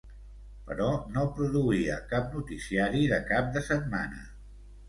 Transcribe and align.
Però 0.69 0.87
no 1.17 1.25
produïa 1.39 1.99
cap 2.13 2.33
noticiari 2.39 3.07
de 3.15 3.23
cap 3.31 3.55
de 3.59 3.67
setmana. 3.71 4.27